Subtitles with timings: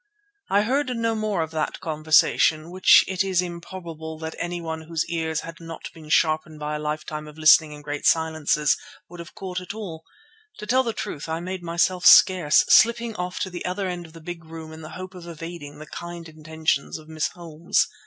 [0.49, 5.41] I heard no more of that conversation, which it is improbable that anyone whose ears
[5.41, 8.75] had not been sharpened by a lifetime of listening in great silences
[9.09, 10.03] would have caught at all.
[10.57, 14.13] To tell the truth, I made myself scarce, slipping off to the other end of
[14.13, 17.87] the big room in the hope of evading the kind intentions of Miss Holmes.